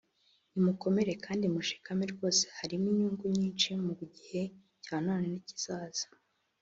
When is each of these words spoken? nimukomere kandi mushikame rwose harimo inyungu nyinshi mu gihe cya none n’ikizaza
nimukomere 0.51 1.11
kandi 1.25 1.45
mushikame 1.53 2.03
rwose 2.13 2.43
harimo 2.57 2.85
inyungu 2.91 3.25
nyinshi 3.37 3.69
mu 3.85 3.93
gihe 4.15 4.41
cya 4.83 4.97
none 5.05 5.25
n’ikizaza 5.31 6.07